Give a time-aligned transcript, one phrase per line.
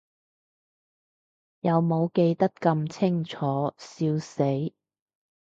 [1.59, 4.43] 有無記得咁清楚，笑死